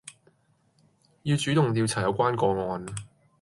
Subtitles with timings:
[1.21, 2.83] 要主動調查有關個案